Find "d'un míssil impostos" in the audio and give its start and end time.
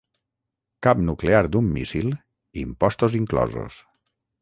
1.57-3.23